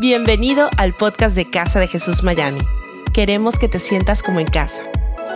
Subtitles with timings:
[0.00, 2.60] Bienvenido al podcast de Casa de Jesús Miami.
[3.12, 4.80] Queremos que te sientas como en casa.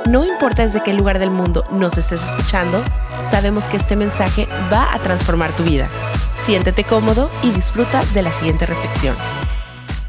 [0.08, 2.80] No importa desde qué lugar del mundo nos estés escuchando,
[3.24, 5.90] sabemos que este mensaje va a transformar tu vida.
[6.34, 9.16] Siéntete cómodo y disfruta de la siguiente reflexión.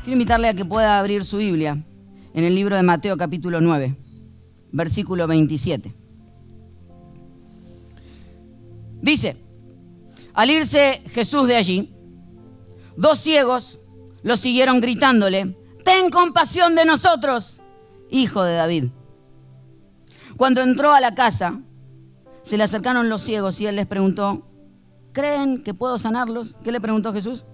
[0.03, 1.83] Quiero invitarle a que pueda abrir su Biblia
[2.35, 3.95] en el libro de Mateo capítulo 9,
[4.71, 5.95] versículo 27.
[9.01, 9.35] Dice,
[10.35, 11.91] al irse Jesús de allí,
[12.95, 13.79] dos ciegos
[14.23, 17.61] lo siguieron gritándole, ten compasión de nosotros,
[18.09, 18.86] hijo de David.
[20.37, 21.59] Cuando entró a la casa,
[22.41, 24.47] se le acercaron los ciegos y él les preguntó,
[25.11, 26.57] ¿creen que puedo sanarlos?
[26.64, 27.45] ¿Qué le preguntó Jesús?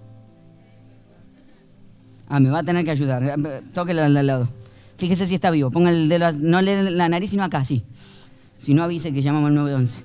[2.28, 3.34] Ah, me va a tener que ayudar.
[3.74, 4.48] Tóquelo al lado.
[4.96, 5.70] Fíjese si está vivo.
[5.70, 7.84] Ponga el dedo, no le la nariz, sino acá, sí.
[8.56, 10.04] Si no, avise que llamamos al 911.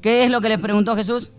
[0.00, 1.32] ¿Qué es lo que les preguntó Jesús?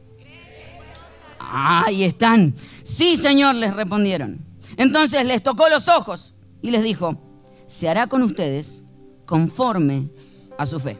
[1.51, 2.55] Ahí están.
[2.83, 4.45] Sí, Señor, les respondieron.
[4.77, 7.21] Entonces les tocó los ojos y les dijo,
[7.67, 8.83] se hará con ustedes
[9.25, 10.09] conforme
[10.57, 10.97] a su fe.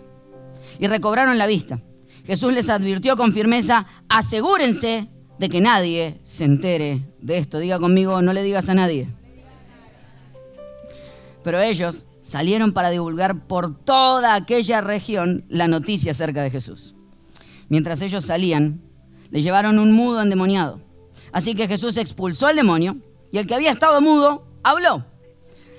[0.80, 1.80] Y recobraron la vista.
[2.26, 5.10] Jesús les advirtió con firmeza, asegúrense
[5.40, 7.60] de que nadie se entere de esto.
[7.60, 9.10] Diga conmigo, no le digas a nadie.
[11.44, 16.96] Pero ellos salieron para divulgar por toda aquella región la noticia acerca de Jesús.
[17.68, 18.82] Mientras ellos salían,
[19.34, 20.80] le llevaron un mudo endemoniado.
[21.32, 22.98] Así que Jesús expulsó al demonio
[23.32, 25.06] y el que había estado mudo habló.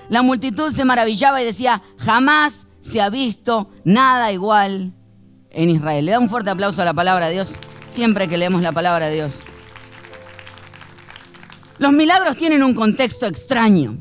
[0.08, 4.92] La multitud se maravillaba y decía, jamás se ha visto nada igual
[5.50, 6.04] en Israel.
[6.04, 7.54] Le da un fuerte aplauso a la palabra de Dios
[7.88, 9.44] siempre que leemos la palabra de Dios.
[11.78, 13.98] Los milagros tienen un contexto extraño,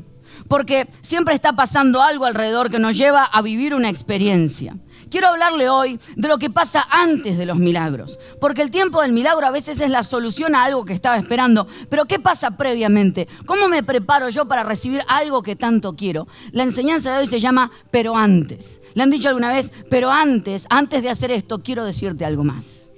[0.48, 4.76] porque siempre está pasando algo alrededor que nos lleva a vivir una experiencia.
[5.10, 9.12] Quiero hablarle hoy de lo que pasa antes de los milagros, porque el tiempo del
[9.12, 13.28] milagro a veces es la solución a algo que estaba esperando, pero ¿qué pasa previamente?
[13.46, 16.26] ¿Cómo me preparo yo para recibir algo que tanto quiero?
[16.52, 18.80] La enseñanza de hoy se llama pero antes.
[18.94, 22.88] ¿Le han dicho alguna vez, pero antes, antes de hacer esto, quiero decirte algo más?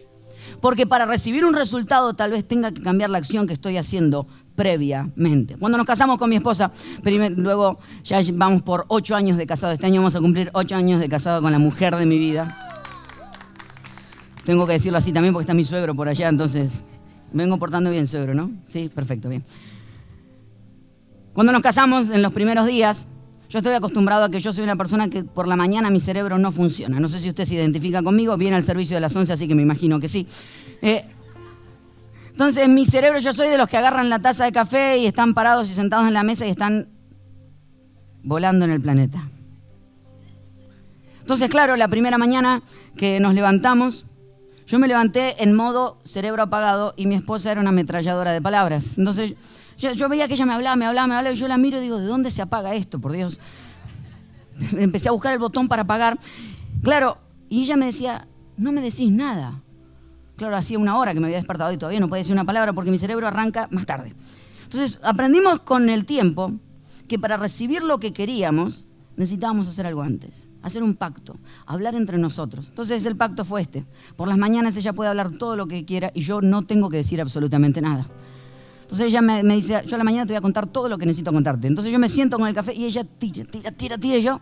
[0.61, 4.27] Porque para recibir un resultado tal vez tenga que cambiar la acción que estoy haciendo
[4.57, 5.57] previamente.
[5.57, 6.73] Cuando nos casamos con mi esposa,
[7.37, 10.99] luego ya vamos por ocho años de casado, este año vamos a cumplir ocho años
[10.99, 12.83] de casado con la mujer de mi vida.
[14.45, 16.85] Tengo que decirlo así también porque está mi suegro por allá, entonces
[17.33, 18.51] vengo portando bien, suegro, ¿no?
[18.65, 19.45] Sí, perfecto, bien.
[21.33, 23.07] Cuando nos casamos, en los primeros días,
[23.51, 26.39] yo estoy acostumbrado a que yo soy una persona que por la mañana mi cerebro
[26.39, 26.99] no funciona.
[26.99, 29.55] No sé si usted se identifica conmigo, viene al servicio de las 11, así que
[29.55, 30.27] me imagino que sí.
[30.81, 31.05] Eh,
[32.37, 35.33] entonces, mi cerebro, yo soy de los que agarran la taza de café y están
[35.33, 36.91] parados y sentados en la mesa y están
[38.23, 39.27] volando en el planeta.
[41.21, 42.61] Entonces, claro, la primera mañana
[42.99, 44.05] que nos levantamos,
[44.67, 48.99] yo me levanté en modo cerebro apagado y mi esposa era una ametralladora de palabras.
[48.99, 49.33] Entonces,
[49.79, 51.81] yo, veía que ella me hablaba, me hablaba, me hablaba y yo la miro y
[51.81, 53.41] digo, ¿de dónde se apaga esto, por Dios?
[54.77, 56.19] Empecé a buscar el botón para apagar.
[56.83, 57.17] Claro,
[57.49, 59.63] y ella me decía, no me decís nada.
[60.37, 62.73] Claro, hacía una hora que me había despertado y todavía no podía decir una palabra
[62.73, 64.15] porque mi cerebro arranca más tarde.
[64.65, 66.53] Entonces, aprendimos con el tiempo
[67.09, 68.87] que para recibir lo que queríamos
[69.17, 72.69] necesitábamos hacer algo antes, hacer un pacto, hablar entre nosotros.
[72.69, 73.87] Entonces el pacto fue este.
[74.17, 76.99] Por las mañanas ella puede hablar todo lo que quiera y yo no tengo que
[76.99, 78.07] decir absolutamente nada.
[78.83, 81.07] Entonces ella me, dice, yo a la mañana te voy a contar todo lo que
[81.07, 81.67] necesito contarte.
[81.67, 84.41] Entonces yo me siento con el café y ella tira, tira, tira, tira y yo.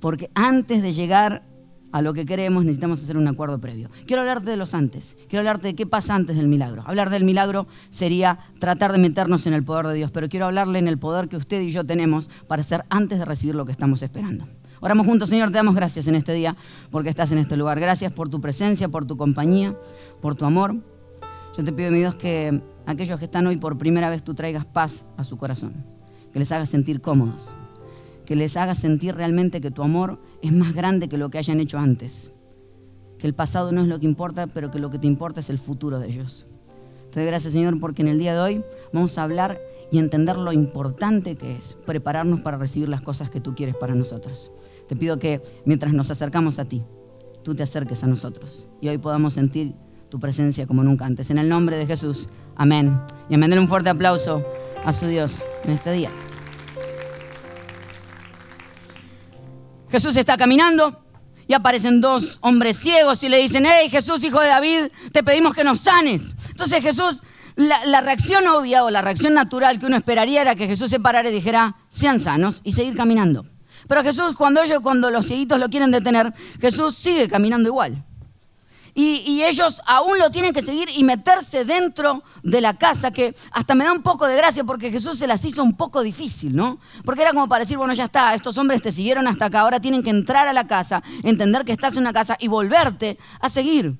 [0.00, 1.44] Porque antes de llegar
[1.92, 3.88] a lo que queremos, necesitamos hacer un acuerdo previo.
[4.06, 6.82] Quiero hablarte de los antes, quiero hablarte de qué pasa antes del milagro.
[6.86, 10.78] Hablar del milagro sería tratar de meternos en el poder de Dios, pero quiero hablarle
[10.78, 13.72] en el poder que usted y yo tenemos para hacer antes de recibir lo que
[13.72, 14.46] estamos esperando.
[14.80, 16.56] Oramos juntos, Señor, te damos gracias en este día
[16.90, 17.78] porque estás en este lugar.
[17.78, 19.76] Gracias por tu presencia, por tu compañía,
[20.20, 20.74] por tu amor.
[21.56, 24.64] Yo te pido, mi Dios, que aquellos que están hoy por primera vez tú traigas
[24.64, 25.74] paz a su corazón,
[26.32, 27.54] que les hagas sentir cómodos,
[28.32, 31.60] que les haga sentir realmente que tu amor es más grande que lo que hayan
[31.60, 32.32] hecho antes.
[33.18, 35.50] Que el pasado no es lo que importa, pero que lo que te importa es
[35.50, 36.46] el futuro de ellos.
[37.12, 39.60] Te doy gracias, Señor, porque en el día de hoy vamos a hablar
[39.90, 43.94] y entender lo importante que es prepararnos para recibir las cosas que tú quieres para
[43.94, 44.50] nosotros.
[44.88, 46.82] Te pido que mientras nos acercamos a ti,
[47.44, 49.74] tú te acerques a nosotros y hoy podamos sentir
[50.08, 51.28] tu presencia como nunca antes.
[51.28, 52.98] En el nombre de Jesús, amén.
[53.28, 53.58] Y amén.
[53.58, 54.42] un fuerte aplauso
[54.86, 56.08] a su Dios en este día.
[59.92, 61.04] Jesús está caminando
[61.46, 65.52] y aparecen dos hombres ciegos y le dicen, hey Jesús, hijo de David, te pedimos
[65.54, 66.34] que nos sanes.
[66.48, 67.22] Entonces Jesús,
[67.56, 71.28] la, reacción obvia o la reacción natural que uno esperaría era que Jesús se parara
[71.28, 73.44] y dijera, sean sanos y seguir caminando.
[73.86, 78.02] Pero Jesús, cuando ellos, cuando los cieguitos lo quieren detener, Jesús sigue caminando igual.
[78.94, 83.74] Y, ellos aún lo tienen que seguir y meterse dentro de la casa, que hasta
[83.74, 86.78] me da un poco de gracia porque Jesús se las hizo un poco difícil, ¿no?
[87.04, 89.80] Porque era como para decir, bueno, ya está, estos hombres te siguieron hasta acá, ahora
[89.80, 93.48] tienen que entrar a la casa, entender que estás en una casa y volverte a
[93.48, 93.98] seguir.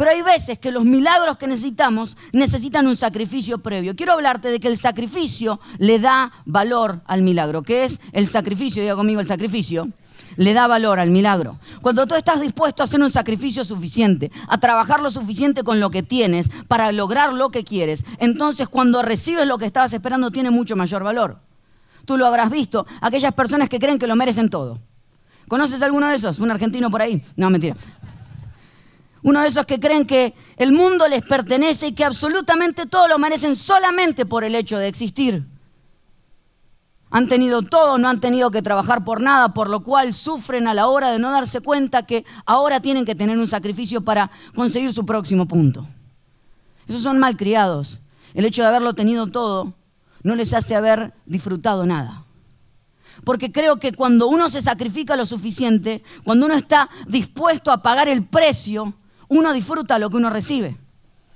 [0.00, 3.94] Pero hay veces que los milagros que necesitamos necesitan un sacrificio previo.
[3.94, 7.62] Quiero hablarte de que el sacrificio le da valor al milagro.
[7.62, 8.80] ¿Qué es el sacrificio?
[8.80, 9.90] Diga conmigo el sacrificio
[10.36, 11.58] le da valor al milagro.
[11.82, 15.90] Cuando tú estás dispuesto a hacer un sacrificio suficiente, a trabajar lo suficiente con lo
[15.90, 20.50] que tienes para lograr lo que quieres, entonces cuando recibes lo que estabas esperando tiene
[20.50, 21.40] mucho mayor valor.
[22.06, 24.78] Tú lo habrás visto, aquellas personas que creen que lo merecen todo.
[25.50, 26.38] ¿Conoces alguno de esos?
[26.38, 27.20] ¿Un argentino por ahí?
[27.34, 27.74] No, mentira.
[29.22, 33.18] Uno de esos que creen que el mundo les pertenece y que absolutamente todo lo
[33.18, 35.44] merecen solamente por el hecho de existir.
[37.10, 40.74] Han tenido todo, no han tenido que trabajar por nada, por lo cual sufren a
[40.74, 44.92] la hora de no darse cuenta que ahora tienen que tener un sacrificio para conseguir
[44.92, 45.86] su próximo punto.
[46.86, 48.00] Esos son malcriados.
[48.32, 49.74] El hecho de haberlo tenido todo
[50.22, 52.24] no les hace haber disfrutado nada.
[53.24, 58.08] Porque creo que cuando uno se sacrifica lo suficiente, cuando uno está dispuesto a pagar
[58.08, 58.94] el precio,
[59.30, 60.76] uno disfruta lo que uno recibe.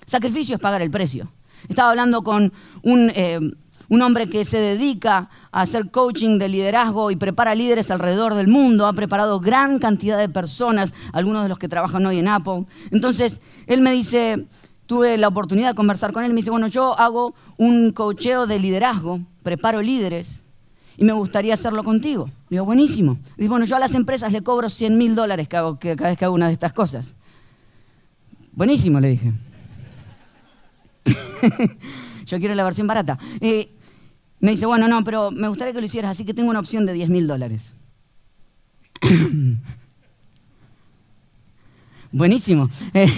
[0.06, 1.32] Sacrificio es pagar el precio.
[1.69, 2.52] Estaba hablando con
[2.82, 3.41] un, eh,
[3.88, 8.49] un hombre que se dedica a hacer coaching de liderazgo y prepara líderes alrededor del
[8.49, 8.87] mundo.
[8.87, 12.67] Ha preparado gran cantidad de personas, algunos de los que trabajan hoy en Apple.
[12.91, 14.46] Entonces, él me dice,
[14.87, 18.58] tuve la oportunidad de conversar con él, me dice, bueno, yo hago un coacheo de
[18.58, 20.43] liderazgo, preparo líderes
[20.96, 22.26] y me gustaría hacerlo contigo.
[22.49, 23.19] Le digo, buenísimo.
[23.37, 26.35] Dice, bueno, yo a las empresas le cobro 100 mil dólares cada vez que hago
[26.35, 27.14] una de estas cosas.
[28.56, 29.32] Buenísimo, le dije.
[32.26, 33.18] Yo quiero la versión barata.
[33.40, 33.70] Eh,
[34.38, 36.86] me dice, bueno, no, pero me gustaría que lo hicieras, así que tengo una opción
[36.86, 37.74] de 10 mil dólares.
[42.12, 42.70] Buenísimo.
[42.92, 43.08] Eh,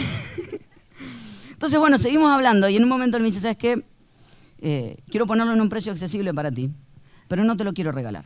[1.52, 3.84] entonces, bueno, seguimos hablando y en un momento él me dice, ¿sabes qué?
[4.58, 6.70] Eh, quiero ponerlo en un precio accesible para ti,
[7.28, 8.24] pero no te lo quiero regalar.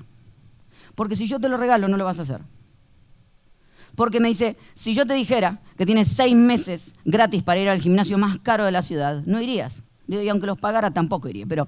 [0.94, 2.42] Porque si yo te lo regalo, no lo vas a hacer.
[3.94, 7.80] Porque me dice, si yo te dijera que tienes seis meses gratis para ir al
[7.80, 9.84] gimnasio más caro de la ciudad, no irías.
[10.08, 11.46] Y aunque los pagara tampoco iría.
[11.46, 11.66] Pero,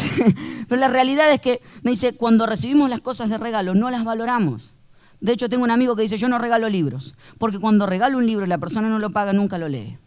[0.68, 4.04] pero la realidad es que me dice, cuando recibimos las cosas de regalo, no las
[4.04, 4.72] valoramos.
[5.20, 8.26] De hecho, tengo un amigo que dice, yo no regalo libros, porque cuando regalo un
[8.26, 9.98] libro y la persona no lo paga, nunca lo lee.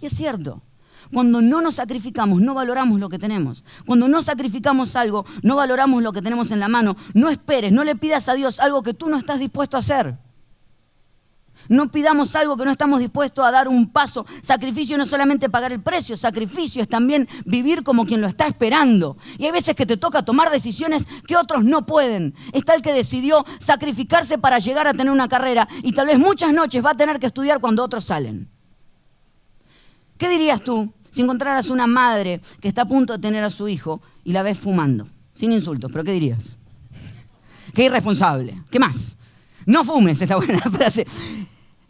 [0.00, 0.62] Y es cierto.
[1.12, 3.64] Cuando no nos sacrificamos, no valoramos lo que tenemos.
[3.86, 6.96] Cuando no sacrificamos algo, no valoramos lo que tenemos en la mano.
[7.14, 10.18] No esperes, no le pidas a Dios algo que tú no estás dispuesto a hacer.
[11.68, 14.26] No pidamos algo que no estamos dispuestos a dar un paso.
[14.42, 18.46] Sacrificio no es solamente pagar el precio, sacrificio es también vivir como quien lo está
[18.46, 19.16] esperando.
[19.36, 22.34] Y hay veces que te toca tomar decisiones que otros no pueden.
[22.52, 26.52] Está el que decidió sacrificarse para llegar a tener una carrera y tal vez muchas
[26.52, 28.48] noches va a tener que estudiar cuando otros salen.
[30.16, 33.68] ¿Qué dirías tú si encontraras una madre que está a punto de tener a su
[33.68, 35.06] hijo y la ves fumando?
[35.34, 36.56] Sin insultos, pero ¿qué dirías?
[37.74, 38.62] Qué irresponsable.
[38.70, 39.16] ¿Qué más?
[39.66, 41.06] No fumes, esta buena frase.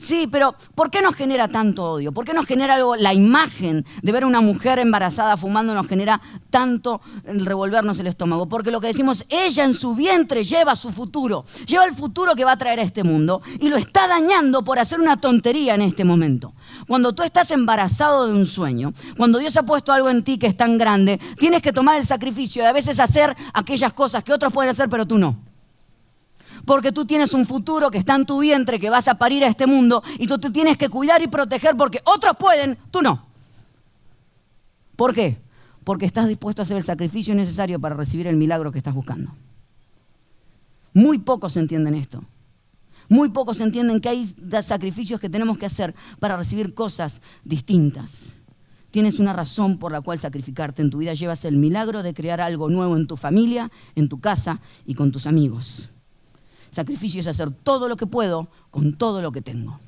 [0.00, 2.12] Sí, pero ¿por qué nos genera tanto odio?
[2.12, 5.88] ¿Por qué nos genera algo, la imagen de ver a una mujer embarazada fumando nos
[5.88, 8.48] genera tanto revolvernos el estómago?
[8.48, 12.44] Porque lo que decimos, ella en su vientre lleva su futuro, lleva el futuro que
[12.44, 15.82] va a traer a este mundo y lo está dañando por hacer una tontería en
[15.82, 16.54] este momento.
[16.86, 20.46] Cuando tú estás embarazado de un sueño, cuando Dios ha puesto algo en ti que
[20.46, 24.32] es tan grande, tienes que tomar el sacrificio de a veces hacer aquellas cosas que
[24.32, 25.47] otros pueden hacer pero tú no
[26.68, 29.46] porque tú tienes un futuro que está en tu vientre, que vas a parir a
[29.46, 33.24] este mundo y tú te tienes que cuidar y proteger porque otros pueden, tú no.
[34.94, 35.38] ¿Por qué?
[35.82, 39.32] Porque estás dispuesto a hacer el sacrificio necesario para recibir el milagro que estás buscando.
[40.92, 42.22] Muy pocos entienden esto.
[43.08, 48.34] Muy pocos entienden que hay sacrificios que tenemos que hacer para recibir cosas distintas.
[48.90, 51.14] Tienes una razón por la cual sacrificarte en tu vida.
[51.14, 55.12] Llevas el milagro de crear algo nuevo en tu familia, en tu casa y con
[55.12, 55.88] tus amigos.
[56.70, 59.78] Sacrificio es hacer todo lo que puedo con todo lo que tengo.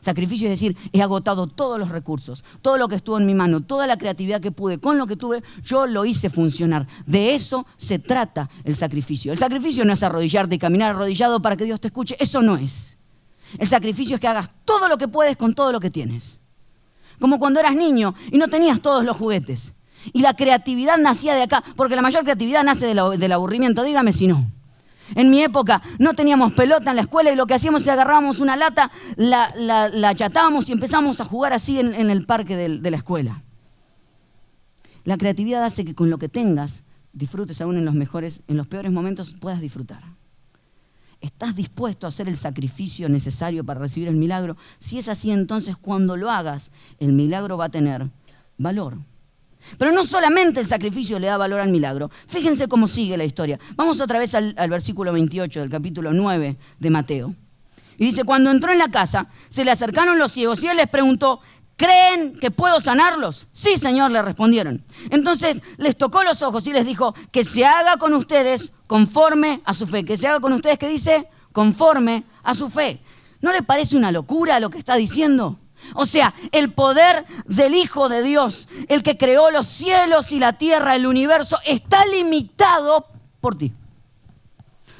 [0.00, 3.62] Sacrificio es decir, he agotado todos los recursos, todo lo que estuvo en mi mano,
[3.62, 6.86] toda la creatividad que pude, con lo que tuve, yo lo hice funcionar.
[7.06, 9.32] De eso se trata el sacrificio.
[9.32, 12.56] El sacrificio no es arrodillarte y caminar arrodillado para que Dios te escuche, eso no
[12.56, 12.96] es.
[13.58, 16.38] El sacrificio es que hagas todo lo que puedes con todo lo que tienes.
[17.18, 19.74] Como cuando eras niño y no tenías todos los juguetes.
[20.12, 24.28] Y la creatividad nacía de acá, porque la mayor creatividad nace del aburrimiento, dígame si
[24.28, 24.46] no.
[25.14, 28.40] En mi época no teníamos pelota en la escuela y lo que hacíamos es agarrábamos
[28.40, 32.90] una lata, la, la, achatábamos y empezamos a jugar así en, el parque de, de
[32.90, 33.42] la escuela.
[35.04, 38.66] La creatividad hace que con lo que tengas disfrutes aún en los mejores, en los
[38.66, 40.02] peores momentos puedas disfrutar.
[41.20, 44.56] ¿Estás dispuesto a hacer el sacrificio necesario para recibir el milagro?
[44.78, 48.08] Si es así, entonces cuando lo hagas, el milagro va a tener
[48.56, 48.98] valor.
[49.76, 52.10] Pero no solamente el sacrificio le da valor al milagro.
[52.26, 53.58] Fíjense cómo sigue la historia.
[53.76, 57.34] Vamos otra vez al, versículo 28 del capítulo 9 de Mateo.
[57.98, 60.88] Y dice, cuando entró en la casa, se le acercaron los ciegos y él les
[60.88, 61.40] preguntó,
[61.76, 63.48] ¿creen que puedo sanarlos?
[63.52, 64.84] Sí, Señor, le respondieron.
[65.10, 69.74] Entonces les tocó los ojos y les dijo, que se haga con ustedes conforme a
[69.74, 70.04] su fe.
[70.04, 71.28] Que se haga con ustedes, ¿qué dice?
[71.52, 73.00] Conforme a su fe.
[73.40, 75.58] ¿No le parece una locura lo que está diciendo?
[75.94, 80.54] O sea, el poder del Hijo de Dios, el que creó los cielos y la
[80.54, 83.06] tierra, el universo, está limitado
[83.40, 83.72] por ti.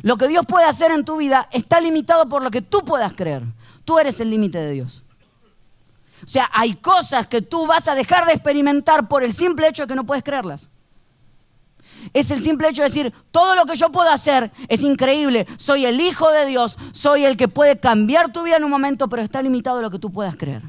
[0.02, 3.14] Lo que Dios puede hacer en tu vida está limitado por lo que tú puedas
[3.14, 3.42] creer.
[3.84, 5.02] Tú eres el límite de Dios.
[6.24, 9.82] O sea, hay cosas que tú vas a dejar de experimentar por el simple hecho
[9.82, 10.68] de que no puedes creerlas.
[12.12, 15.86] Es el simple hecho de decir, todo lo que yo puedo hacer es increíble, soy
[15.86, 19.22] el Hijo de Dios, soy el que puede cambiar tu vida en un momento, pero
[19.22, 20.62] está limitado a lo que tú puedas creer.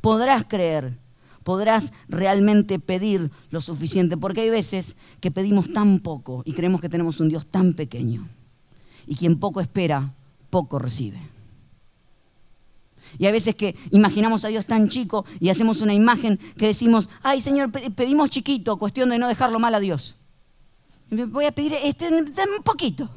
[0.00, 0.98] Podrás creer,
[1.42, 6.88] podrás realmente pedir lo suficiente, porque hay veces que pedimos tan poco y creemos que
[6.88, 8.26] tenemos un Dios tan pequeño.
[9.06, 10.12] Y quien poco espera,
[10.50, 11.20] poco recibe.
[13.18, 17.08] Y hay veces que imaginamos a Dios tan chico y hacemos una imagen que decimos,
[17.22, 20.15] ay Señor, pedimos chiquito, cuestión de no dejarlo mal a Dios.
[21.10, 23.08] Voy a pedir este, un poquito.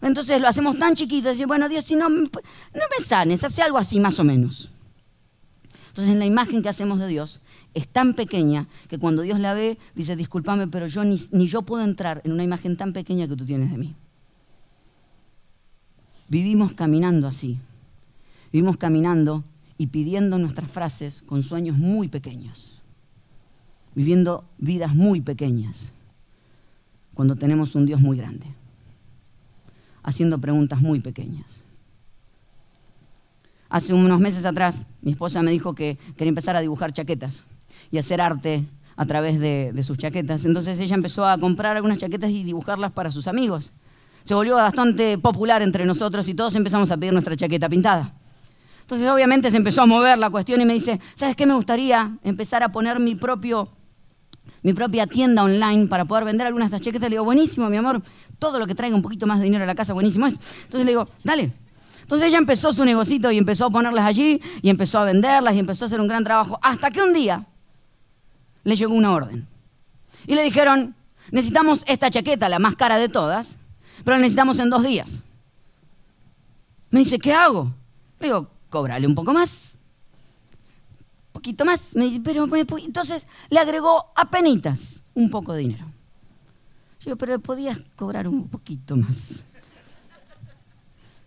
[0.00, 3.78] Entonces lo hacemos tan chiquito, decir, bueno Dios, si no, no me sanes, hace algo
[3.78, 4.70] así más o menos.
[5.88, 7.40] Entonces en la imagen que hacemos de Dios
[7.74, 11.82] es tan pequeña que cuando Dios la ve, dice, discúlpame, pero yo ni yo puedo
[11.82, 13.96] entrar en una imagen tan pequeña que tú tienes de mí.
[16.28, 17.58] Vivimos caminando así.
[18.52, 19.42] Vivimos caminando
[19.78, 22.82] y pidiendo nuestras frases con sueños muy pequeños.
[23.94, 25.92] Viviendo vidas muy pequeñas
[27.18, 28.46] cuando tenemos un Dios muy grande.
[30.04, 31.64] Haciendo preguntas muy pequeñas.
[33.68, 37.42] Hace unos meses atrás, mi esposa me dijo que quería empezar a dibujar chaquetas
[37.90, 40.44] y hacer arte a través de, sus chaquetas.
[40.44, 43.72] Entonces ella empezó a comprar algunas chaquetas y dibujarlas para sus amigos.
[44.22, 48.14] Se volvió bastante popular entre nosotros y todos empezamos a pedir nuestra chaqueta pintada.
[48.82, 52.16] Entonces obviamente se empezó a mover la cuestión y me dice, ¿sabes qué me gustaría?
[52.22, 53.68] Empezar a poner mi propio
[54.68, 57.08] mi propia tienda online para poder vender algunas de estas chaquetas.
[57.08, 58.02] Le digo, buenísimo, mi amor,
[58.38, 60.34] todo lo que traiga un poquito más de dinero a la casa, buenísimo es.
[60.34, 61.54] Entonces le digo, dale,
[62.02, 65.58] entonces ella empezó su negocito y empezó a ponerlas allí y empezó a venderlas y
[65.60, 66.58] empezó a hacer un gran trabajo.
[66.60, 67.46] Hasta que un día
[68.62, 69.48] le llegó una orden.
[70.26, 70.94] Y le dijeron,
[71.30, 73.58] necesitamos esta chaqueta, la más cara de todas,
[74.04, 75.24] pero la necesitamos en dos días.
[76.90, 77.72] Me dice, ¿qué hago?
[78.20, 79.77] Le digo, cóbrale un poco más.
[81.38, 81.94] Poquito más.
[81.94, 85.84] Me dice, pero entonces le agregó a penitas un poco de dinero.
[86.98, 89.44] Yo pero podías cobrar un poquito más.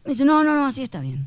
[0.04, 1.26] Me dice, no, no, no, así está bien.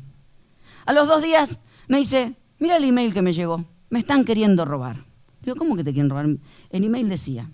[0.85, 4.65] A los dos días me dice, mira el email que me llegó, me están queriendo
[4.65, 5.03] robar.
[5.41, 6.27] Digo, ¿cómo que te quieren robar?
[6.69, 7.49] El email decía,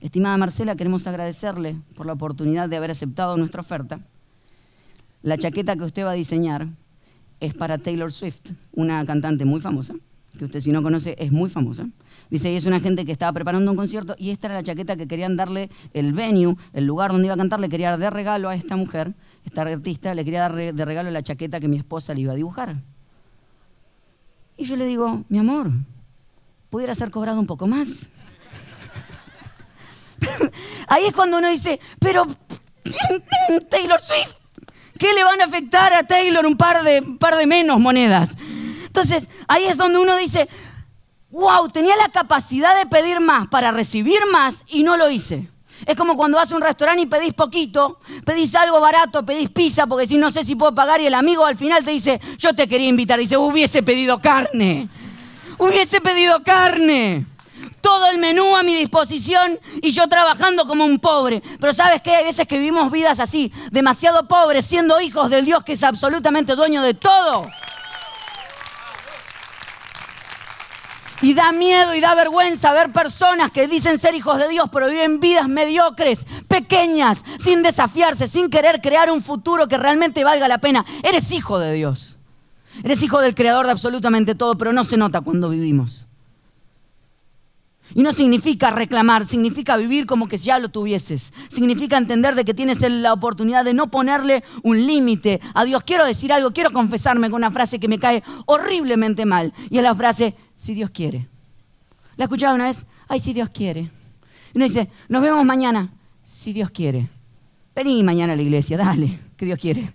[0.00, 4.00] estimada Marcela, queremos agradecerle por la oportunidad de haber aceptado nuestra oferta.
[5.20, 6.68] La chaqueta que usted va a diseñar
[7.38, 9.94] es para Taylor Swift, una cantante muy famosa,
[10.38, 11.86] que usted si no conoce es muy famosa.
[12.30, 14.96] Dice, y es una gente que estaba preparando un concierto y esta era la chaqueta
[14.96, 18.10] que querían darle el venue, el lugar donde iba a cantar, le quería dar de
[18.10, 21.76] regalo a esta mujer, esta artista, le quería dar de regalo la chaqueta que mi
[21.76, 22.76] esposa le iba a dibujar.
[24.56, 25.70] Y yo le digo, mi amor,
[26.70, 28.08] ¿pudiera ser cobrado un poco más?
[30.88, 32.26] Ahí es cuando uno dice, pero
[33.70, 34.36] Taylor Swift,
[34.98, 38.36] ¿qué le van a afectar a Taylor un par de, un par de menos monedas?
[38.92, 40.50] Entonces, ahí es donde uno dice,
[41.30, 45.48] wow, tenía la capacidad de pedir más para recibir más y no lo hice.
[45.86, 49.86] Es como cuando vas a un restaurante y pedís poquito, pedís algo barato, pedís pizza
[49.86, 52.52] porque si no sé si puedo pagar y el amigo al final te dice, yo
[52.52, 54.90] te quería invitar, dice, hubiese pedido carne,
[55.56, 57.24] hubiese pedido carne.
[57.80, 61.42] Todo el menú a mi disposición y yo trabajando como un pobre.
[61.58, 65.64] Pero sabes qué, hay veces que vivimos vidas así, demasiado pobres, siendo hijos del Dios
[65.64, 67.48] que es absolutamente dueño de todo.
[71.22, 74.88] Y da miedo y da vergüenza ver personas que dicen ser hijos de Dios, pero
[74.88, 80.58] viven vidas mediocres, pequeñas, sin desafiarse, sin querer crear un futuro que realmente valga la
[80.58, 80.84] pena.
[81.02, 82.18] Eres hijo de Dios.
[82.82, 86.06] Eres hijo del creador de absolutamente todo, pero no se nota cuando vivimos.
[87.94, 91.32] Y no significa reclamar, significa vivir como que ya lo tuvieses.
[91.48, 95.82] Significa entender de que tienes la oportunidad de no ponerle un límite a Dios.
[95.84, 99.52] Quiero decir algo, quiero confesarme con una frase que me cae horriblemente mal.
[99.68, 101.28] Y es la frase, si Dios quiere.
[102.16, 102.86] ¿La escuchado una vez?
[103.08, 103.80] Ay, si Dios quiere.
[103.80, 105.92] Y uno dice, nos vemos mañana,
[106.22, 107.08] si Dios quiere.
[107.74, 109.92] Vení mañana a la iglesia, dale, que Dios quiere.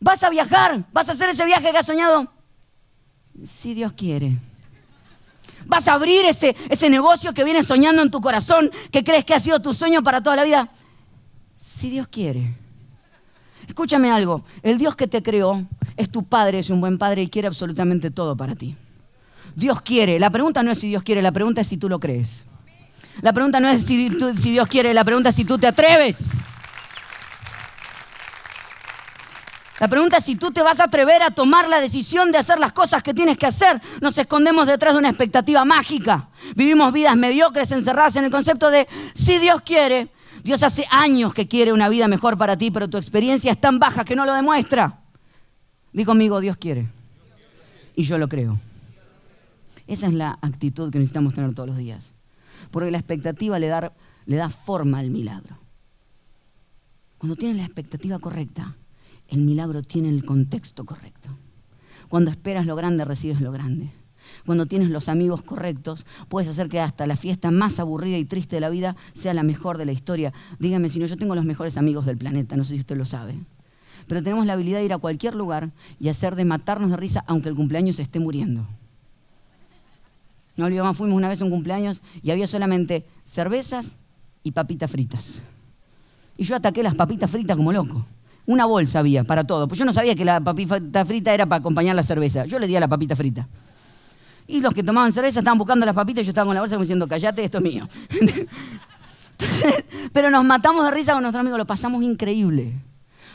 [0.00, 0.86] ¿Vas a viajar?
[0.94, 2.32] ¿Vas a hacer ese viaje que has soñado?
[3.44, 4.38] Si Dios quiere.
[5.66, 9.34] ¿Vas a abrir ese, ese negocio que vienes soñando en tu corazón, que crees que
[9.34, 10.70] ha sido tu sueño para toda la vida?
[11.62, 12.56] Si Dios quiere.
[13.66, 15.66] Escúchame algo, el Dios que te creó
[15.98, 18.76] es tu Padre, es un buen Padre y quiere absolutamente todo para ti.
[19.56, 21.98] Dios quiere, la pregunta no es si Dios quiere, la pregunta es si tú lo
[21.98, 22.46] crees.
[23.20, 26.34] La pregunta no es si, Dios quiere, la pregunta es si tú te atreves.
[29.80, 32.60] La pregunta es si tú te vas a atrever a tomar la decisión de hacer
[32.60, 33.80] las cosas que tienes que hacer.
[34.00, 36.28] Nos escondemos detrás de una expectativa mágica.
[36.54, 40.12] Vivimos vidas mediocres encerradas en el concepto de si Dios quiere.
[40.44, 43.80] Dios hace años que quiere una vida mejor para ti, pero tu experiencia es tan
[43.80, 45.00] baja que no lo demuestra.
[45.98, 46.86] Di conmigo, Dios quiere.
[47.96, 48.56] Y yo lo creo.
[49.88, 52.14] Esa es la actitud que necesitamos tener todos los días.
[52.70, 53.92] Porque la expectativa le da,
[54.24, 55.58] le da forma al milagro.
[57.18, 58.76] Cuando tienes la expectativa correcta,
[59.26, 61.30] el milagro tiene el contexto correcto.
[62.08, 63.90] Cuando esperas lo grande, recibes lo grande.
[64.46, 68.54] Cuando tienes los amigos correctos, puedes hacer que hasta la fiesta más aburrida y triste
[68.54, 70.32] de la vida sea la mejor de la historia.
[70.60, 73.04] Dígame si no, yo tengo los mejores amigos del planeta, no sé si usted lo
[73.04, 73.40] sabe.
[74.08, 77.24] Pero tenemos la habilidad de ir a cualquier lugar y hacer de matarnos de risa
[77.26, 78.66] aunque el cumpleaños se esté muriendo.
[80.56, 83.96] No olvidamos, fuimos una vez un cumpleaños y había solamente cervezas
[84.42, 85.42] y papitas fritas.
[86.36, 88.04] Y yo ataqué las papitas fritas como loco.
[88.46, 89.68] Una bolsa había para todo.
[89.68, 92.46] Pues yo no sabía que la papita frita era para acompañar la cerveza.
[92.46, 93.46] Yo le di a la papita frita.
[94.46, 96.74] Y los que tomaban cerveza estaban buscando las papitas y yo estaba con la bolsa
[96.74, 97.86] como diciendo, callate, esto es mío.
[100.12, 102.74] Pero nos matamos de risa con nuestro amigo, lo pasamos increíble.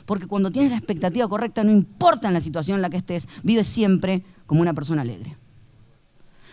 [0.05, 3.27] Porque cuando tienes la expectativa correcta, no importa en la situación en la que estés,
[3.43, 5.35] vives siempre como una persona alegre.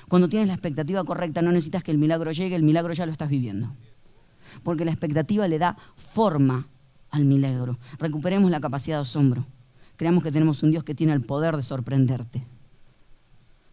[0.09, 3.13] Cuando tienes la expectativa correcta, no necesitas que el milagro llegue, el milagro ya lo
[3.13, 3.73] estás viviendo.
[4.65, 6.67] Porque la expectativa le da forma
[7.11, 7.79] al milagro.
[7.99, 9.47] Recuperemos la capacidad de asombro.
[9.97, 12.45] Creamos que tenemos un Dios que tiene el poder de sorprenderte.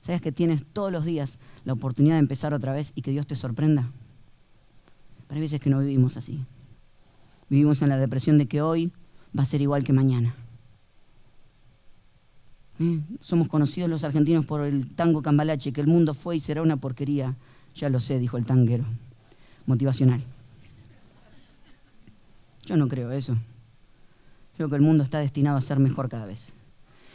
[0.02, 3.28] ¿Sabes que tienes todos los días la oportunidad de empezar otra vez y que Dios
[3.28, 3.92] te sorprenda?
[5.28, 6.46] Pero hay veces que no vivimos así.
[7.50, 8.92] Vivimos en la depresión de que hoy
[9.38, 10.36] va a ser igual que mañana.
[12.80, 13.00] ¿Eh?
[13.20, 16.78] Somos conocidos los argentinos por el tango cambalache, que el mundo fue y será una
[16.78, 17.36] porquería.
[17.76, 18.86] Ya lo sé, dijo el tanguero.
[19.66, 20.22] Motivacional.
[22.66, 23.38] Yo no creo eso.
[24.56, 26.54] Creo que el mundo está destinado a ser mejor cada vez.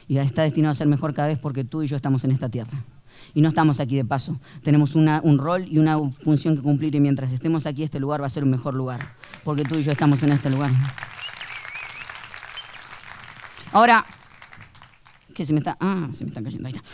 [0.09, 2.48] Y está destinado a ser mejor cada vez porque tú y yo estamos en esta
[2.48, 2.83] tierra.
[3.35, 4.38] Y no estamos aquí de paso.
[4.62, 8.27] Tenemos un rol y una función que cumplir y mientras estemos aquí este lugar va
[8.27, 9.01] a ser un mejor lugar.
[9.44, 10.70] Porque tú y yo estamos en este lugar.
[13.72, 14.04] Ahora,
[15.35, 15.76] ¿qué se me está?
[15.80, 16.68] Ah, se me está cayendo.
[16.68, 16.88] Ahí está.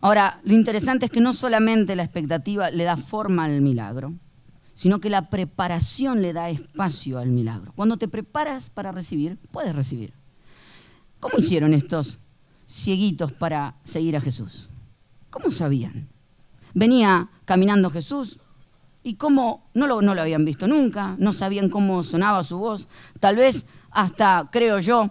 [0.00, 4.12] Ahora, lo interesante es que no solamente la expectativa le da forma al milagro,
[4.74, 7.72] sino que la preparación le da espacio al milagro.
[7.74, 10.12] Cuando te preparas para recibir, puedes recibir.
[11.20, 12.20] ¿Cómo hicieron estos
[12.66, 14.68] cieguitos para seguir a Jesús?
[15.30, 16.08] ¿Cómo sabían?
[16.74, 18.38] Venía caminando Jesús
[19.02, 22.88] y cómo no lo habían visto nunca, no sabían cómo sonaba su voz.
[23.20, 25.10] Tal vez hasta, creo yo,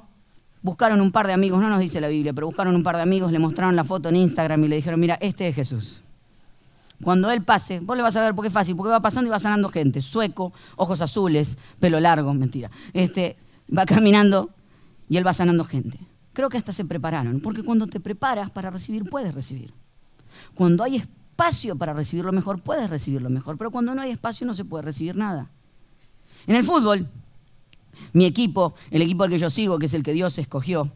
[0.63, 3.03] buscaron un par de amigos, no nos dice la Biblia, pero buscaron un par de
[3.03, 6.01] amigos, le mostraron la foto en Instagram y le dijeron, mira, este es Jesús.
[7.03, 9.31] Cuando él pase, vos le vas a ver porque es fácil, porque va pasando y
[9.31, 10.01] va sanando gente.
[10.01, 12.71] Sueco, ojos azules, pelo largo, mentira.
[12.93, 13.35] Este,
[13.77, 14.49] va caminando
[15.09, 15.99] y él va sanando gente.
[16.31, 19.73] Creo que hasta se prepararon, porque cuando te preparas para recibir, puedes recibir.
[20.55, 24.11] Cuando hay espacio para recibir lo mejor, puedes recibir lo mejor, pero cuando no hay
[24.11, 25.49] espacio no se puede recibir nada.
[26.47, 27.07] En el fútbol,
[28.13, 30.91] mi equipo, el equipo al que yo sigo, que es el que Dios escogió,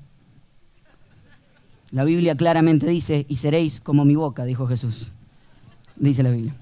[1.91, 5.11] la Biblia claramente dice, y seréis como mi boca, dijo Jesús
[5.99, 6.53] dice la Biblia.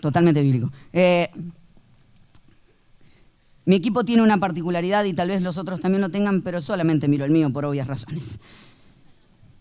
[0.00, 0.70] Totalmente bíblico.
[0.92, 1.30] Eh,
[3.64, 7.08] mi equipo tiene una particularidad y tal vez los otros también lo tengan, pero solamente
[7.08, 8.40] miro el mío por obvias razones.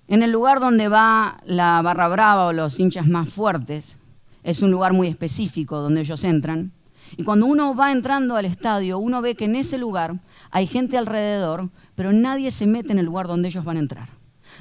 [0.08, 3.98] En el lugar donde va la barra brava o los hinchas más fuertes,
[4.44, 6.72] es un lugar muy específico donde ellos entran.
[7.18, 10.20] Y cuando uno va entrando al estadio, uno ve que en ese lugar
[10.50, 14.10] hay gente alrededor, pero nadie se mete en el lugar donde ellos van a entrar.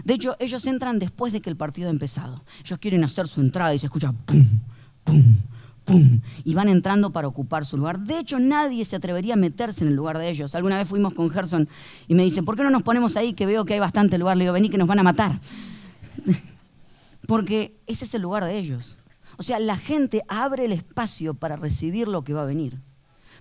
[0.04, 2.42] De hecho, ellos entran después de que el partido ha empezado.
[2.64, 4.46] Ellos quieren hacer su entrada y se escucha pum,
[5.04, 5.36] pum,
[5.84, 6.20] pum.
[6.44, 7.98] Y van entrando para ocupar su lugar.
[7.98, 10.54] De hecho, nadie se atrevería a meterse en el lugar de ellos.
[10.54, 11.68] Alguna vez fuimos con Gerson
[12.08, 14.36] y me dice, ¿por qué no nos ponemos ahí que veo que hay bastante lugar?
[14.36, 15.38] Le digo, vení que nos van a matar.
[17.26, 18.96] Porque ese es el lugar de ellos.
[19.40, 22.78] O sea, la gente abre el espacio para recibir lo que va a venir.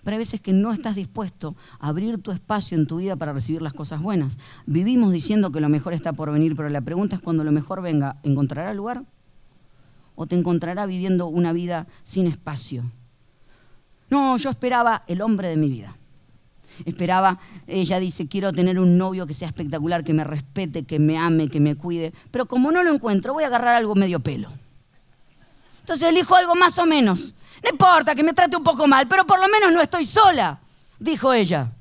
[0.01, 3.33] Pero hay veces que no estás dispuesto a abrir tu espacio en tu vida para
[3.33, 4.37] recibir las cosas buenas.
[4.65, 7.81] Vivimos diciendo que lo mejor está por venir, pero la pregunta es cuando lo mejor
[7.81, 9.03] venga, ¿encontrará lugar?
[10.15, 12.89] ¿O te encontrará viviendo una vida sin espacio?
[14.09, 15.97] No, yo esperaba el hombre de mi vida.
[16.85, 21.17] Esperaba, ella dice, quiero tener un novio que sea espectacular, que me respete, que me
[21.17, 22.13] ame, que me cuide.
[22.31, 24.49] Pero como no lo encuentro, voy a agarrar algo medio pelo.
[25.89, 27.33] Entonces elijo algo más o menos.
[27.63, 30.59] No importa que me trate un poco mal, pero por lo menos no estoy sola,
[30.99, 31.71] dijo ella.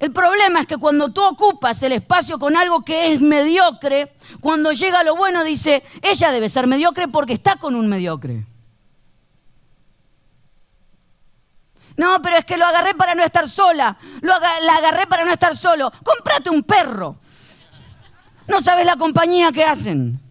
[0.00, 4.72] El problema es que cuando tú ocupas el espacio con algo que es mediocre, cuando
[4.72, 8.44] llega lo bueno dice, ella debe ser mediocre porque está con un mediocre.
[11.96, 13.96] No, pero es que lo agarré para no estar sola.
[14.22, 15.92] Lo la agarré para no estar solo.
[16.02, 17.14] Cómprate un perro.
[18.48, 20.23] No sabes la compañía que hacen.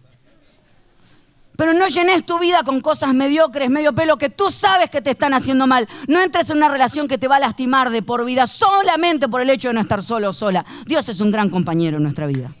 [1.56, 5.10] Pero no llenes tu vida con cosas mediocres, medio pelo, que tú sabes que te
[5.10, 5.88] están haciendo mal.
[6.08, 9.40] No entres en una relación que te va a lastimar de por vida solamente por
[9.40, 10.64] el hecho de no estar solo o sola.
[10.84, 12.52] Dios es un gran compañero en nuestra vida.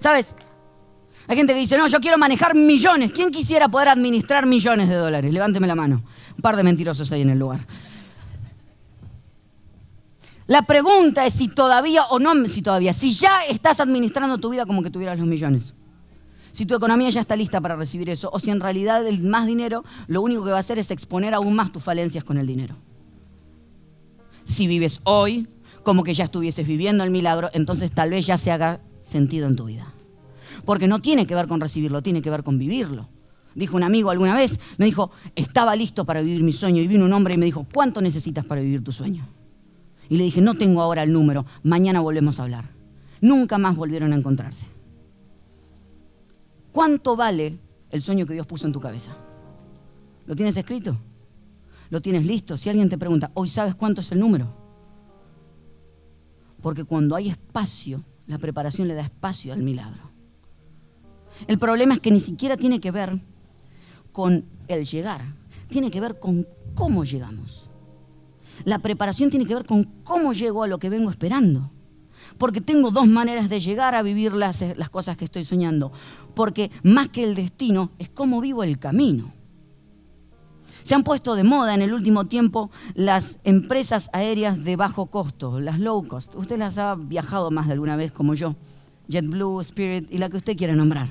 [0.00, 0.34] ¿Sabes?
[1.26, 3.12] Hay gente que dice, no, yo quiero manejar millones.
[3.12, 5.32] ¿Quién quisiera poder administrar millones de dólares?
[5.32, 6.02] Levánteme la mano.
[6.36, 7.60] Un par de mentirosos ahí en el lugar.
[10.46, 14.66] La pregunta es si todavía, o no si todavía, si ya estás administrando tu vida
[14.66, 15.74] como que tuvieras los millones.
[16.52, 19.46] Si tu economía ya está lista para recibir eso, o si en realidad el más
[19.46, 22.46] dinero lo único que va a hacer es exponer aún más tus falencias con el
[22.46, 22.76] dinero.
[24.44, 25.48] Si vives hoy
[25.82, 29.56] como que ya estuvieses viviendo el milagro, entonces tal vez ya se haga sentido en
[29.56, 29.92] tu vida.
[30.64, 33.08] Porque no tiene que ver con recibirlo, tiene que ver con vivirlo.
[33.54, 37.04] Dijo un amigo alguna vez, me dijo, estaba listo para vivir mi sueño y vino
[37.04, 39.26] un hombre y me dijo, ¿cuánto necesitas para vivir tu sueño?
[40.08, 42.70] Y le dije, no tengo ahora el número, mañana volvemos a hablar.
[43.20, 44.66] Nunca más volvieron a encontrarse.
[46.72, 47.58] ¿Cuánto vale
[47.90, 49.16] el sueño que Dios puso en tu cabeza?
[50.26, 50.96] ¿Lo tienes escrito?
[51.90, 52.56] ¿Lo tienes listo?
[52.56, 54.52] Si alguien te pregunta, ¿hoy sabes cuánto es el número?
[56.60, 60.10] Porque cuando hay espacio, la preparación le da espacio al milagro.
[61.46, 63.20] El problema es que ni siquiera tiene que ver
[64.12, 65.22] con el llegar,
[65.68, 67.63] tiene que ver con cómo llegamos.
[68.64, 71.70] La preparación tiene que ver con cómo llego a lo que vengo esperando.
[72.38, 75.92] Porque tengo dos maneras de llegar a vivir las, las, cosas que estoy soñando.
[76.34, 79.32] Porque más que el destino es cómo vivo el camino.
[80.82, 85.58] Se han puesto de moda en el último tiempo las empresas aéreas de bajo costo,
[85.58, 86.34] las low cost.
[86.34, 88.54] Usted las ha viajado más de alguna vez como yo.
[89.08, 91.08] JetBlue, Spirit y la que usted quiera nombrar.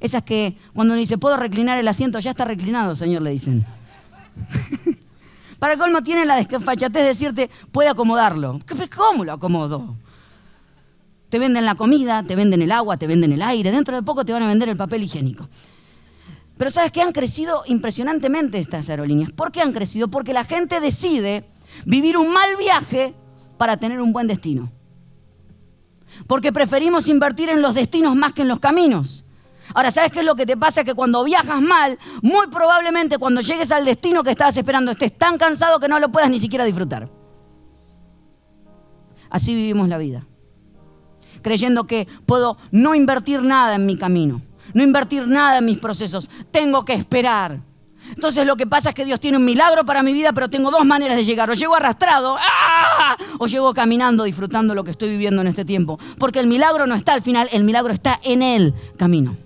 [0.00, 2.18] Esas que cuando dice, ¿puedo reclinar el asiento?
[2.18, 3.64] Ya está reclinado, señor, le dicen.
[5.58, 8.60] Para colmo tiene la desfachatez de decirte, puede acomodarlo.
[8.96, 9.96] ¿Cómo lo acomodo?
[11.28, 13.70] Te venden la comida, te venden el agua, te venden el aire.
[13.70, 15.48] Dentro de poco te van a vender el papel higiénico.
[16.56, 19.32] Pero sabes que han crecido impresionantemente estas aerolíneas.
[19.32, 20.08] ¿Por qué han crecido?
[20.08, 21.48] Porque la gente decide
[21.86, 23.14] vivir un mal viaje
[23.56, 24.70] para tener un buen destino.
[26.26, 29.24] Porque preferimos invertir en los destinos más que en los caminos.
[29.74, 30.84] Ahora, ¿sabes qué es lo que te pasa?
[30.84, 35.38] Que cuando viajas mal, muy probablemente cuando llegues al destino que estabas esperando, estés tan
[35.38, 37.08] cansado que no lo puedas ni siquiera disfrutar.
[39.30, 40.26] Así vivimos la vida.
[41.42, 44.40] Creyendo que puedo no invertir nada en mi camino,
[44.74, 46.28] no invertir nada en mis procesos.
[46.50, 47.60] Tengo que esperar.
[48.08, 50.70] Entonces lo que pasa es que Dios tiene un milagro para mi vida, pero tengo
[50.70, 51.50] dos maneras de llegar.
[51.50, 53.16] O llego arrastrado, ¡ah!
[53.38, 55.98] o llego caminando, disfrutando lo que estoy viviendo en este tiempo.
[56.18, 59.36] Porque el milagro no está al final, el milagro está en el camino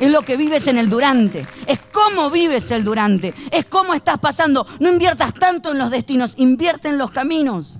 [0.00, 4.18] es lo que vives en el durante, es cómo vives el durante, es cómo estás
[4.18, 4.66] pasando.
[4.80, 7.78] No inviertas tanto en los destinos, invierte en los caminos,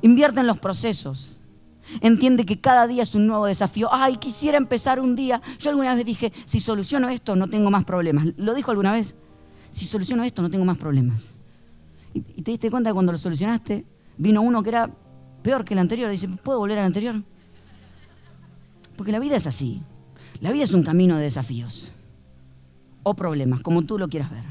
[0.00, 1.38] invierte en los procesos.
[2.00, 3.88] Entiende que cada día es un nuevo desafío.
[3.92, 5.42] Ay, quisiera empezar un día.
[5.58, 8.28] Yo alguna vez dije, si soluciono esto, no tengo más problemas.
[8.36, 9.14] ¿Lo dijo alguna vez?
[9.70, 11.22] Si soluciono esto, no tengo más problemas.
[12.14, 13.84] Y, te diste cuenta que cuando lo solucionaste,
[14.16, 14.90] vino uno que era
[15.42, 16.08] peor que el anterior.
[16.08, 17.22] Y dice, ¿puedo volver al anterior?
[18.96, 19.82] Porque la vida es así.
[20.42, 21.92] La vida es un camino de desafíos
[23.04, 24.42] o problemas, como tú lo quieras ver.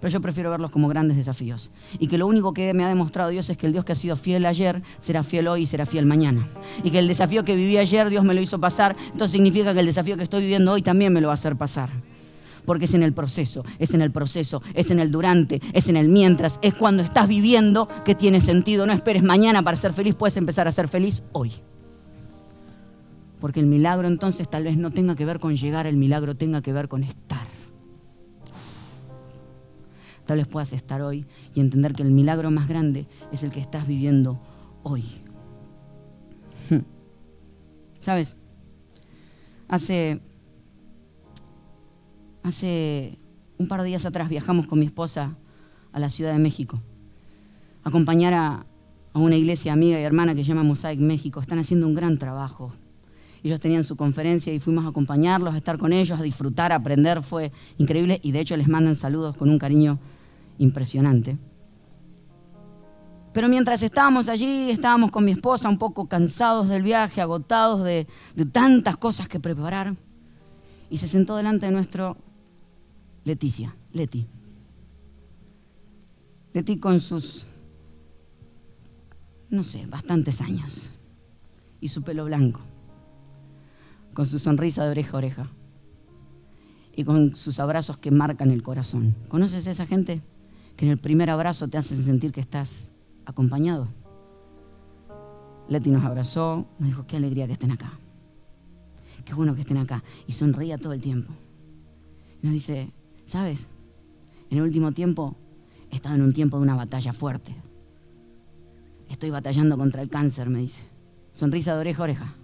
[0.00, 1.70] Pero yo prefiero verlos como grandes desafíos.
[1.98, 3.94] Y que lo único que me ha demostrado Dios es que el Dios que ha
[3.94, 6.48] sido fiel ayer será fiel hoy y será fiel mañana.
[6.82, 9.80] Y que el desafío que viví ayer Dios me lo hizo pasar, entonces significa que
[9.80, 11.90] el desafío que estoy viviendo hoy también me lo va a hacer pasar.
[12.64, 15.98] Porque es en el proceso, es en el proceso, es en el durante, es en
[15.98, 18.86] el mientras, es cuando estás viviendo que tiene sentido.
[18.86, 21.52] No esperes mañana para ser feliz, puedes empezar a ser feliz hoy.
[23.44, 26.62] Porque el milagro entonces tal vez no tenga que ver con llegar, el milagro tenga
[26.62, 27.46] que ver con estar.
[30.24, 33.60] Tal vez puedas estar hoy y entender que el milagro más grande es el que
[33.60, 34.40] estás viviendo
[34.82, 35.04] hoy.
[38.00, 38.34] ¿Sabes?
[39.68, 40.22] Hace,
[42.42, 43.18] hace
[43.58, 45.36] un par de días atrás viajamos con mi esposa
[45.92, 46.80] a la Ciudad de México
[47.82, 48.64] acompañar a,
[49.12, 51.42] a una iglesia amiga y hermana que se llama Mosaic México.
[51.42, 52.72] Están haciendo un gran trabajo
[53.44, 56.76] Ellos tenían su conferencia y fuimos a acompañarlos, a estar con ellos, a disfrutar, a
[56.76, 57.22] aprender.
[57.22, 59.98] Fue increíble y de hecho les mandan saludos con un cariño
[60.56, 61.36] impresionante.
[63.34, 68.06] Pero mientras estábamos allí, estábamos con mi esposa un poco cansados del viaje, agotados de,
[68.34, 69.94] de tantas cosas que preparar.
[70.88, 72.16] Y se sentó delante de nuestro
[73.24, 74.26] Leticia, Leti.
[76.54, 77.46] Leti con sus,
[79.50, 80.92] no sé, bastantes años.
[81.78, 82.62] Y su pelo blanco.
[84.14, 85.50] Con su sonrisa de oreja a oreja.
[86.96, 89.14] Y con sus abrazos que marcan el corazón.
[89.28, 90.22] ¿Conoces a esa gente?
[90.76, 92.92] Que en el primer abrazo te hacen sentir que estás
[93.26, 93.88] acompañado.
[95.68, 97.98] Leti nos abrazó, nos dijo, qué alegría que estén acá.
[99.24, 100.04] Qué bueno que estén acá.
[100.26, 101.32] Y sonreía todo el tiempo.
[102.42, 102.92] Nos dice,
[103.24, 103.68] ¿sabes?
[104.50, 105.36] En el último tiempo
[105.90, 107.56] he estado en un tiempo de una batalla fuerte.
[109.08, 110.84] Estoy batallando contra el cáncer, me dice.
[111.32, 112.34] Sonrisa de oreja a oreja.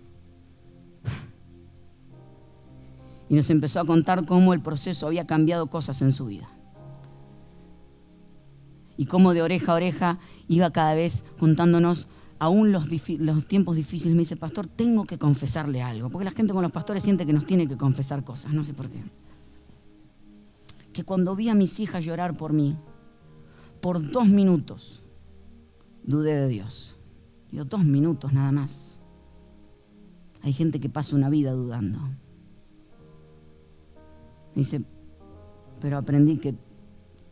[3.31, 6.49] Y nos empezó a contar cómo el proceso había cambiado cosas en su vida.
[8.97, 12.09] Y cómo de oreja a oreja iba cada vez contándonos
[12.41, 12.89] aún los,
[13.21, 14.17] los, tiempos difíciles.
[14.17, 16.11] Me dice, pastor, tengo que confesarle algo.
[16.11, 18.75] Porque la gente con los pastores siente que nos tiene que confesar cosas, no sé
[18.75, 19.01] por qué.
[20.93, 22.77] Que cuando vi a mis hijas llorar por mí,
[23.81, 25.05] por dos minutos,
[26.03, 26.97] dudé de Dios.
[27.53, 28.99] Digo, dos minutos nada más.
[30.43, 32.01] Hay gente que pasa una vida dudando.
[34.55, 34.83] Dice,
[35.81, 36.55] pero aprendí que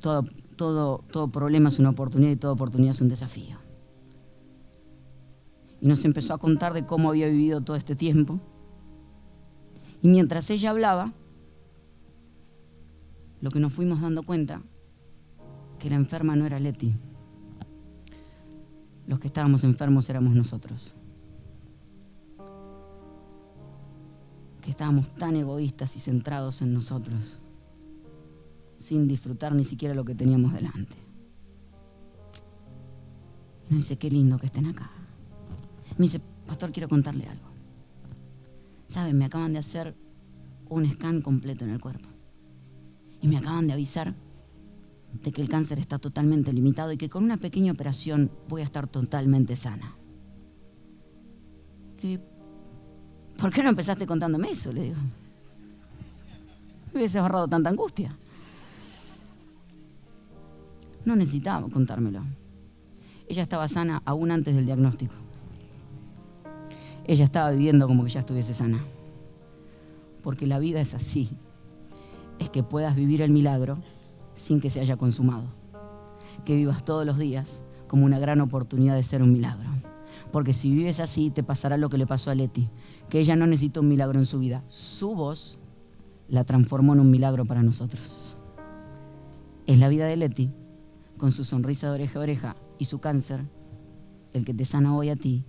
[0.00, 0.24] todo,
[0.56, 3.58] todo, todo problema es una oportunidad y toda oportunidad es un desafío.
[5.80, 8.40] Y nos empezó a contar de cómo había vivido todo este tiempo.
[10.02, 11.12] Y mientras ella hablaba,
[13.40, 14.62] lo que nos fuimos dando cuenta,
[15.78, 16.94] que la enferma no era Leti.
[19.06, 20.94] Los que estábamos enfermos éramos nosotros.
[24.68, 27.40] Que estábamos tan egoístas y centrados en nosotros,
[28.76, 30.94] sin disfrutar ni siquiera lo que teníamos delante.
[33.70, 34.90] Me dice, qué lindo que estén acá.
[35.96, 37.46] Me dice, pastor, quiero contarle algo.
[38.88, 39.96] Saben, me acaban de hacer
[40.68, 42.10] un scan completo en el cuerpo.
[43.22, 44.14] Y me acaban de avisar
[45.14, 48.64] de que el cáncer está totalmente limitado y que con una pequeña operación voy a
[48.64, 49.96] estar totalmente sana.
[53.38, 54.72] ¿Por qué no empezaste contándome eso?
[54.72, 54.96] Le digo.
[56.92, 58.14] Me hubiese ahorrado tanta angustia.
[61.04, 62.22] No necesitaba contármelo.
[63.28, 65.14] Ella estaba sana aún antes del diagnóstico
[67.08, 68.78] ella estaba viviendo como que ya estuviese sana.
[70.22, 71.30] Porque la vida es así.
[72.38, 73.78] Es que puedas vivir el milagro
[74.34, 75.44] sin que se haya consumado.
[76.44, 79.70] Que vivas todos los días como una gran oportunidad de ser un milagro.
[80.32, 82.68] Porque si vives así, te pasará lo que le pasó a Leti,
[83.08, 84.62] que ella no necesitó un milagro en su vida.
[84.68, 85.58] Su voz
[86.28, 88.36] la transformó en un milagro para nosotros.
[89.66, 90.50] Es la vida de Leti,
[91.16, 93.44] con su sonrisa de oreja a oreja y su cáncer,
[94.32, 95.44] el que te sana hoy a ti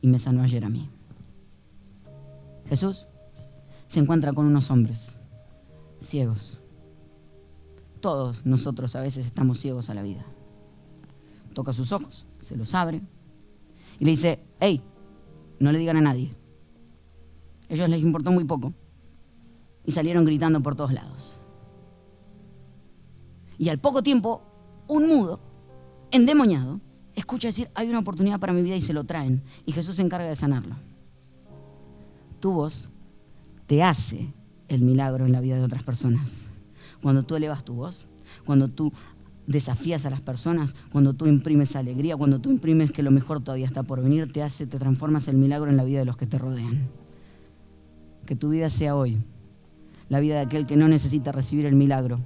[0.00, 0.88] y me sanó ayer a mí.
[2.68, 3.08] Jesús
[3.88, 5.18] se encuentra con unos hombres
[6.00, 6.60] ciegos.
[8.00, 10.24] Todos nosotros a veces estamos ciegos a la vida.
[11.52, 13.02] Toca sus ojos, se los abre
[14.00, 14.82] y le dice, hey,
[15.60, 16.34] no le digan a nadie.
[17.68, 18.74] ellos les importó muy poco
[19.84, 21.38] y salieron gritando por todos lados.
[23.58, 24.42] Y al poco tiempo,
[24.88, 25.38] un mudo,
[26.10, 26.80] endemoniado,
[27.14, 29.44] escucha decir, hay una oportunidad para mi vida y se lo traen.
[29.64, 30.74] Y Jesús se encarga de sanarlo
[32.40, 32.90] tu voz
[33.66, 34.32] te hace
[34.68, 36.50] el milagro en la vida de otras personas.
[37.02, 38.08] Cuando tú elevas tu voz,
[38.44, 38.92] cuando tú
[39.46, 43.66] desafías a las personas, cuando tú imprimes alegría, cuando tú imprimes que lo mejor todavía
[43.66, 46.26] está por venir, te hace, te transformas el milagro en la vida de los que
[46.26, 46.88] te rodean.
[48.26, 49.18] Que tu vida sea hoy
[50.08, 52.18] la vida de aquel que no necesita recibir el milagro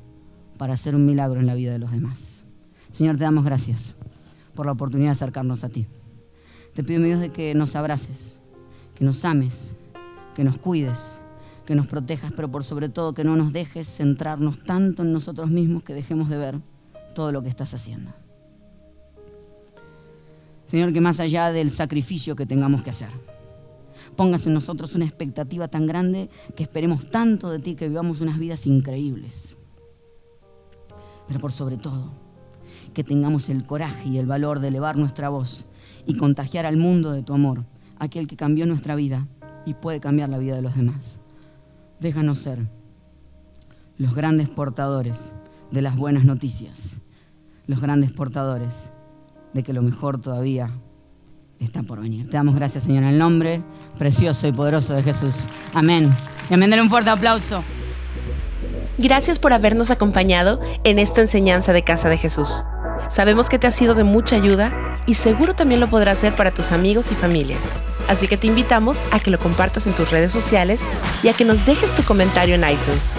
[0.58, 2.42] para hacer un milagro en la vida de los demás.
[2.90, 3.94] Señor, te damos gracias
[4.54, 5.86] por la oportunidad de acercarnos a ti.
[6.74, 8.40] Te pido, mi Dios, de que nos abraces,
[8.96, 9.76] que nos ames,
[10.34, 11.20] que nos cuides,
[11.66, 15.50] que nos protejas, pero por sobre todo que no nos dejes centrarnos tanto en nosotros
[15.50, 16.60] mismos que dejemos de ver
[17.14, 18.12] todo lo que estás haciendo.
[20.66, 23.10] Señor, que más allá del sacrificio que tengamos que hacer,
[24.16, 28.38] pongas en nosotros una expectativa tan grande que esperemos tanto de ti, que vivamos unas
[28.38, 29.56] vidas increíbles.
[31.26, 32.12] Pero por sobre todo,
[32.92, 35.66] que tengamos el coraje y el valor de elevar nuestra voz
[36.06, 37.64] y contagiar al mundo de tu amor,
[37.98, 39.26] aquel que cambió nuestra vida
[39.64, 41.20] y puede cambiar la vida de los demás.
[42.00, 42.68] Déjanos ser
[43.96, 45.34] los grandes portadores
[45.70, 47.00] de las buenas noticias,
[47.66, 48.90] los grandes portadores
[49.52, 50.70] de que lo mejor todavía
[51.60, 52.28] está por venir.
[52.28, 53.62] Te damos gracias, Señor, en el nombre
[53.98, 55.46] precioso y poderoso de Jesús.
[55.72, 56.10] Amén.
[56.50, 57.62] Y amén, un fuerte aplauso.
[58.98, 62.64] Gracias por habernos acompañado en esta enseñanza de Casa de Jesús.
[63.08, 64.72] Sabemos que te ha sido de mucha ayuda
[65.06, 67.56] y seguro también lo podrás hacer para tus amigos y familia.
[68.08, 70.80] Así que te invitamos a que lo compartas en tus redes sociales
[71.22, 73.18] y a que nos dejes tu comentario en iTunes.